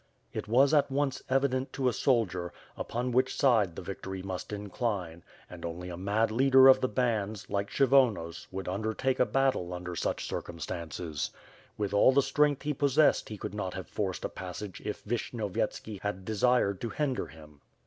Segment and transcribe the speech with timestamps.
[0.33, 5.23] It was at once evident to a soldier, upon which side the victory must incline,
[5.47, 9.95] and only a mad leader of the bands, like Kshyvonos would undertake a battle under
[9.95, 11.29] such circum stances.
[11.77, 11.93] With.
[11.93, 16.25] all the strength he possessed Ke could not have forced a passage if Vishnyovyetski had
[16.25, 17.61] desired to hinder him.